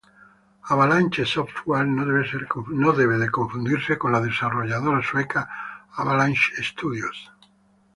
Avalanche 0.73 1.25
Software 1.27 1.85
no 1.85 2.03
debe 2.07 2.27
ser 2.27 2.47
confundida 3.31 3.99
con 3.99 4.11
la 4.11 4.19
desarrolladora 4.19 5.03
sueca 5.03 5.47
Avalanche 5.93 6.53
Studios. 6.63 7.31